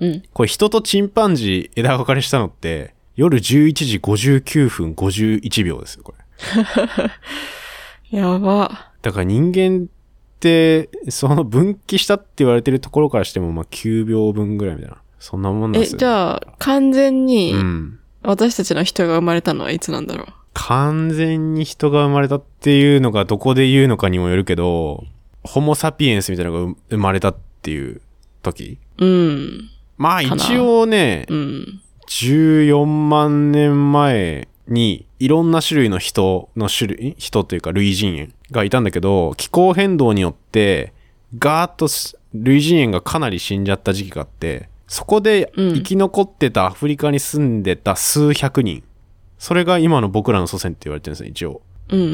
[0.00, 0.22] うん。
[0.32, 6.24] これ人とチンパンジー枝分かれしたのって、夜11時59分51秒ですよ、これ。
[8.18, 8.90] やば。
[9.02, 14.98] だから人間って、その分岐したって言われてるところからしても、まあ9秒分ぐらいみたいな。
[15.18, 17.98] そんなもんなんえ、ですよ、じゃあ、完全にうん。
[18.22, 20.26] 私たちの人が生まれたのはいつなんだろう？
[20.54, 25.04] 完全に人が生まれたっていうのがどこで言うのかにもよるけど、
[25.42, 28.00] ホモ・サピエンスみたいなのが生まれたっていう
[28.42, 29.70] 時うん。
[29.98, 31.80] まあ一応ね、うん。
[32.08, 40.92] 14万年前にいろんな種類の人の種類、人というか類人猿がいたんだけど、気候変動によって
[41.38, 48.82] ガーッとす類人猿がかなり死んじゃった時期があって、そこでうん生き残ってたアフリカに住んでた数百人。
[49.44, 51.60] それが今の僕らの祖先って言われてるんですね、一応。
[51.90, 52.08] うんうんう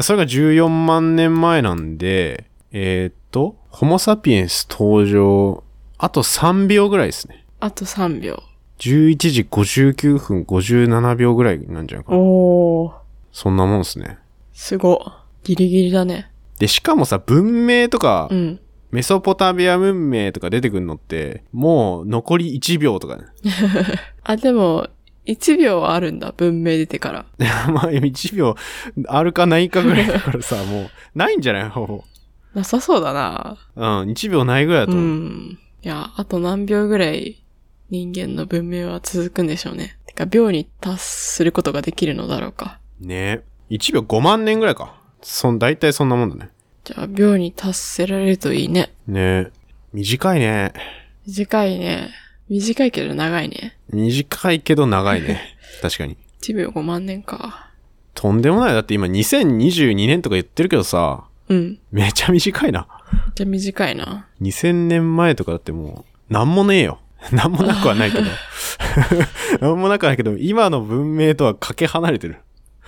[0.00, 5.64] んそれが14万年前なんで、えーっと、ホモ・サピエンス登場、
[5.96, 7.46] あと3秒ぐらいですね。
[7.60, 8.42] あと3秒。
[8.78, 12.18] 11時59分57秒ぐらいなんじゃないかな。
[12.18, 12.92] おー。
[13.32, 14.18] そんなもんですね。
[14.52, 15.10] すご。
[15.44, 16.30] ギリギリだね。
[16.58, 18.60] で、しかもさ、文明とかう、ん。
[18.90, 23.24] メソポタミア文明とか出てくるのって、もう残り1秒とかね。
[24.24, 24.88] あ、でも、
[25.28, 26.32] 1秒はあるんだ。
[26.36, 27.26] 文明出てから。
[27.70, 28.56] まあ、1秒
[29.06, 31.68] あるかないかぐらいだからさ、 もう、ないんじゃない？
[31.68, 32.04] ほぼ。
[32.54, 33.56] なさそうだな。
[33.76, 35.04] うん、1秒ないぐらいだうと思う。
[35.06, 35.58] ん。
[35.84, 37.42] いや、あと何秒ぐらい
[37.90, 39.96] 人間の文明は続くんでしょうね。
[40.06, 42.78] てか、秒に達することができるのだろうか。
[43.00, 44.94] ね1秒5万年ぐらいか。
[45.22, 46.48] そん、大体そんなもんだね。
[46.84, 48.90] じゃあ、秒に達せられるといいね。
[49.06, 49.50] ね
[49.92, 50.72] 短いね。
[51.26, 52.08] 短いね。
[52.48, 53.76] 短いけど長いね。
[53.90, 55.56] 短いけど長いね。
[55.82, 56.16] 確かに。
[56.40, 57.70] 1秒5万年か。
[58.14, 58.74] とんでもない。
[58.74, 61.78] だって今2022年とか言ってるけどさ、うん。
[61.92, 62.86] めちゃ短いな。
[63.34, 64.26] じゃあ短いな。
[64.40, 67.00] 2000年前とかだってもう、なんもねえよ。
[67.32, 68.24] なんもなくはないけど。
[69.60, 72.36] なんもなくはないけど、今の文明とはかけ離れてる。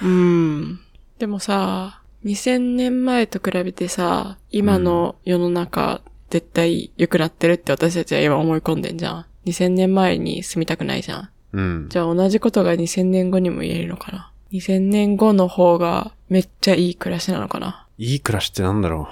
[0.03, 0.81] うん。
[1.19, 9.27] でもさ、2000年前と比べてさ、今の世の中、絶対良くなってるって私たちは今思い込んでんじゃん。
[9.47, 11.29] 2000年前に住みたくないじゃん。
[11.53, 11.87] うん。
[11.89, 17.87] じゃあ同じことが2000年後にも言えるのかな？2000年後の方がめっちゃいい暮らしなのかな？
[17.99, 19.09] いい暮らしってなんだろ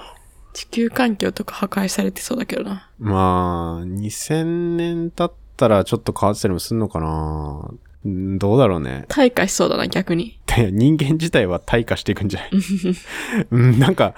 [0.55, 2.91] 地球環境とか破壊されてそうだけどな。
[3.01, 3.05] う。
[3.05, 7.71] まあ、2000年経ったらちょっと変わってたりもすんのかな。
[8.09, 9.05] んどうだろうね。
[9.09, 10.41] 退化しそうだな、逆に。
[10.47, 12.51] 人間自体は退化していくんじゃない？
[13.51, 14.15] うん、なんか、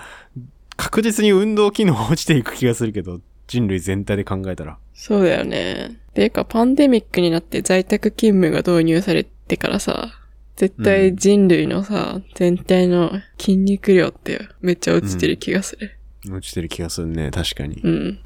[0.76, 3.20] 確実に運動機能落ちていく気がするけど、
[3.50, 4.78] 人類全体で考えたら。
[4.94, 5.96] そうだよね。
[6.14, 10.12] ていうか、パンデミックになって在宅勤務が導入されてからさ、
[10.54, 15.98] 絶対人類のさ、全体の筋肉量ってめっちゃ落ちてる気がする。
[16.30, 17.80] 落ちてる気がするね、確かに。
[17.82, 18.20] うん。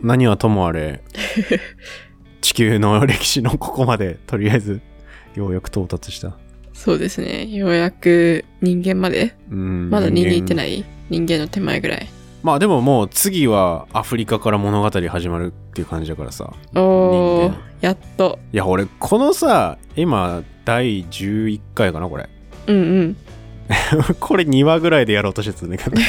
[0.00, 1.02] 何はともあれ、
[2.40, 4.80] 地球の歴史のここまで、とりあえず、
[5.34, 6.38] ようやく到達した。
[6.72, 7.46] そうですね。
[7.48, 9.90] ようやく人間までうん。
[9.90, 12.08] まだ人間行っていない人間の手前ぐらい。
[12.42, 16.52] まあでももう次はアフリカから物語始まるっていう感じだからさ。
[16.74, 18.38] おやっと。
[18.52, 22.28] いや、俺、このさ、今、第11回かな、これ。
[22.66, 23.16] うんうん。
[24.20, 25.96] これ2話ぐらいでやろうとしてたんだけど。
[26.00, 26.02] い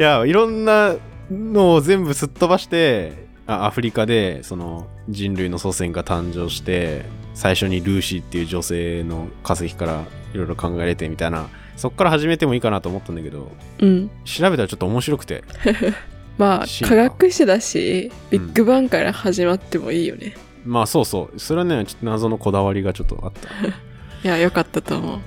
[0.00, 0.94] や、いろんな
[1.30, 7.04] のを全部すっ飛ばして、あアフリカで、その、人類の祖先が誕生して、
[7.34, 14.10] 最初にルーシーっていう女性の化石からいろいろ考えれてみたいな、そっから始めてもいいかなと思ったんだけど、うん。
[14.24, 15.44] 調べたらちょっと面白くて。
[16.38, 20.34] まあ、科学史だし、ビッグバンから始まってもいいよね。
[20.64, 21.38] まあそうそう。
[21.38, 23.48] それはね、ちょっと謎のこだわりがちょっとあった。
[24.24, 25.18] いや、よかったと思う。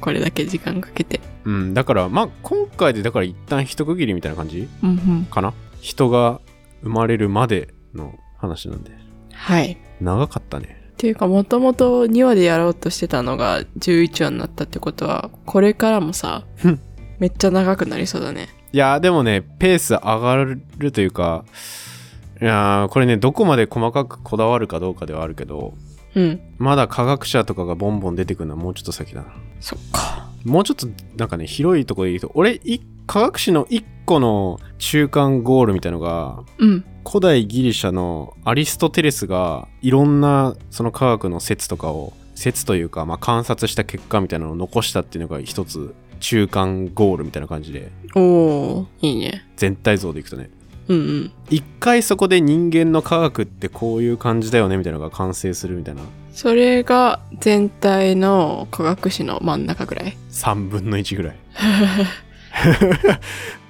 [0.00, 1.20] これだけ時間かけて。
[1.44, 5.26] うん、だから、まあ今回でだから一旦一区切りみたいな感じうんうん。
[5.30, 5.54] かな？
[5.80, 6.40] 人が
[6.86, 8.92] 生まれるまでの話なんで。
[9.32, 9.76] はい。
[10.00, 10.80] 長かったね。
[10.92, 16.44] っていうか、もともと2話でやろうとしてたのが11話になったってことは、これからもさ
[17.18, 18.48] めっちゃ長くなりそうだね。
[18.72, 21.44] いやーでもね、ペース上がるというか、
[22.40, 25.74] いやーこれね、どこまで細かくこだわるかどうかではあるけど、
[26.14, 26.40] うん。
[26.58, 29.34] まだ科学者とかがボンボン出てくるのはもうちょっと先だな。
[29.60, 30.25] そっか。
[30.46, 30.86] もうちょっと
[31.16, 36.84] なんかね、広いところで言うと、俺、い科学史の一個の中間ゴールみたいのが、うん。
[37.06, 49.46] 古代ギリシャのアリストテレスがいろんなその科学の説とかを説というか、まあ、観察した結果みたいなのを残したっていうのが一つ中間ゴールみたいな感じでおー、いいね。
[49.56, 50.50] 全体像でいくとね
[50.88, 51.32] うんうん。
[51.48, 56.02] 一回そこで人間の科学ってこういう感じだよねみたいなのが完成するみたいな
[56.36, 61.36] それが全体の科学史の真ん中ぐらい？3分の1ぐらい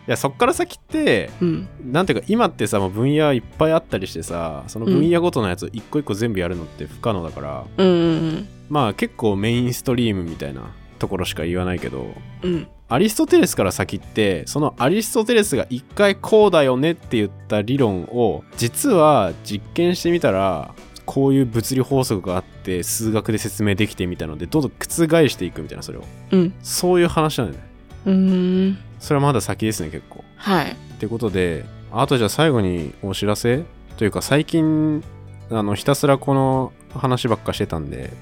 [0.09, 1.69] いやそっから先ってうん。
[1.85, 10.63] なんていうか今ってさもう分野いっぱいあったりしてさその分野ごとのやつ一個一個全部やるのって不可能だから、うんうんまあ結構メインストリームみたいな
[10.99, 12.53] ところしか言わないけどうん。
[12.53, 12.67] うん。
[12.89, 20.75] アリストテレスから先ってそのアリストテレスが一回こうだよねって言った理論を実は実験してみたら
[21.07, 26.55] こういう物理法則があって数学で説明できてみたいのでどんどん覆していくみたいなそれをうん。
[26.63, 27.69] そういう話なんだよね
[28.07, 28.79] うーん。
[28.99, 30.73] それはまだ先ですね結構はい。
[30.73, 33.65] ってことであとじゃあ最後にお知らせ？
[33.97, 35.03] というか最近
[35.51, 38.13] あのひたすらこの話ばっかしてたんで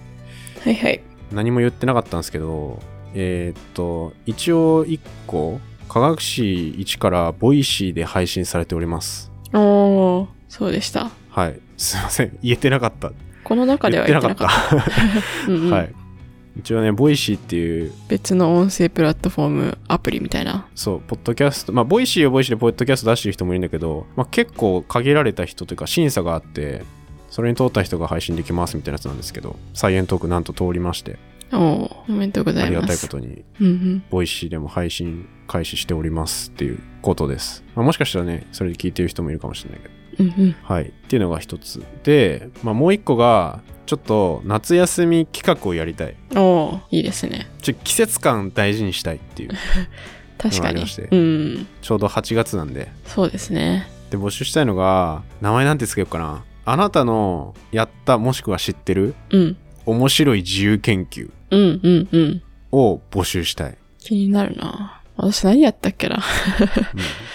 [0.63, 1.01] はいはい。
[1.33, 2.81] 何も言ってなかったんですけど
[3.15, 5.59] えーっと一応1個
[5.89, 10.27] 科学史1からボイシーで配信されておりますおー、
[10.57, 11.11] そうでした。
[11.31, 13.11] はいすいません言えてなかった
[13.43, 14.85] この中で言は言ってなかったた。
[15.51, 15.95] うんうんはい
[16.57, 20.69] 一応ねボイシーっていう別の音声プラットフォームアプリみたいな。
[20.77, 26.85] そうポッドキャストまあボイシーはボイシーでポッドキャスト出してる人もいるんだけど、まあ、結構限られた人というか審査があって
[27.31, 31.19] それに通った人が配信できますみたいなやつなんですけどサイエントークなんと通りまして
[31.53, 32.63] おー、おめでとうございます。
[32.63, 34.03] ありがたいことにうんうん。
[34.09, 40.57] ボイシーでも配信開始しておりますっていうことです、まあ、もしかしたらねそれで聞いてる人もいるかもしれないけどうんうん。
[40.63, 47.49] はいっていうのが一つで、まあ、もう一個がちょっと夏休み企画をやりたいおー、いいですね。
[47.63, 49.51] ちょ季節感大事にしたいっていう
[50.39, 51.09] 確かにありまして。
[51.11, 51.67] うん。
[51.83, 53.89] ちょうど8月なんでそうですね。
[54.11, 59.57] で募集したいのが名前なんてつけようかなあなたのやったもしくは知ってるうん。
[59.87, 62.43] 面白い自由研究うんうんうん。
[62.73, 65.01] を募集したい、気になるな。
[65.17, 66.17] 私何やったっけな。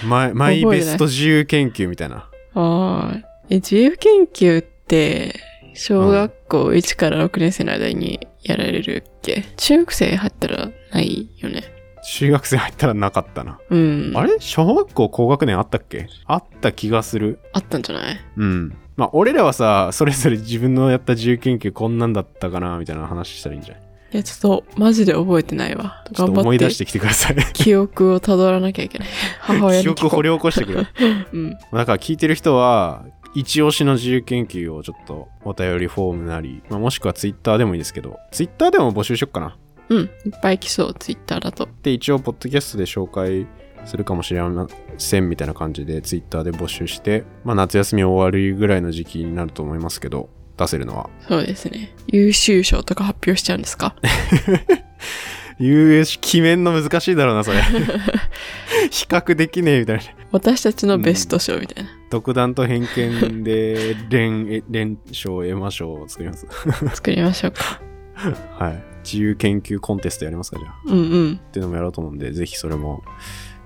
[0.04, 3.18] うんマイマイベスト自由研究みたいなああ。
[3.50, 5.36] え、自由研究って、
[5.74, 11.64] 小学校1から6年生の間にやられるっけ、中学生入ったらないよね。
[12.12, 14.14] 中学生入ったらなかったな、うん。
[14.16, 14.38] あれ？
[14.40, 16.08] 小学校高学年あったっけ？
[16.26, 17.40] あった気がする。
[17.54, 18.20] あったんじゃない？
[18.38, 18.78] うん。
[18.96, 23.84] まあ俺らはさそれぞれ自分のやった自由研究こんなんだったかなみたいな話したらいいんじゃない？
[24.12, 26.04] いや、ちょっと、マジで覚えてないわ。
[26.14, 29.08] ちょっと思い出してきてください記憶をたどらなきゃいけない。
[29.40, 30.88] 母親に記憶掘り起こしてくれ
[31.32, 31.52] うん。
[31.52, 33.06] だから聞いてる人は、
[33.36, 39.56] 一押しの自由研究をちょっとお便りフォームなり、まあ、もしくはツイッターでもいいですけど、ツイッターでも募集しよっかな。
[39.90, 40.00] うん。
[40.00, 40.10] いっ
[40.42, 41.68] ぱい来そう、ツイッターだと。
[41.84, 43.48] で、一応、ポッドキャストで紹介
[43.86, 50.30] するかもしれませんみたいな感じで、ツイッターで募集して、まあ、夏休み終わりぐらいの時期になると思いますけど、
[50.60, 51.10] 出せるのは。
[51.28, 51.94] そうですね。
[52.08, 53.96] 優秀賞とか発表しちゃうんですか？
[55.60, 57.62] US 決めんの難しいだろうな、それ。
[58.92, 60.04] 比較できねえみたいな。
[60.32, 61.90] 私たちのベスト賞みたいな。
[62.10, 66.48] 独断と偏見で連、連賞、エマ賞を作ります。
[66.96, 67.82] 作りましょうか。
[68.58, 68.84] はい。
[69.04, 70.74] 自由研究コンテストやりますか、じゃあ。
[70.86, 71.02] うんう
[71.32, 71.34] ん。
[71.34, 73.04] っていうのもやろうと思うんで、ぜひそれも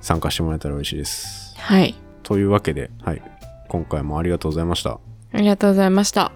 [0.01, 1.55] 参加してもらえたら嬉しいです。
[1.59, 1.93] はい。
[2.23, 3.21] というわけで、はい。
[3.67, 4.99] 今回もありがとうございました。
[5.31, 6.31] ありがとうございました。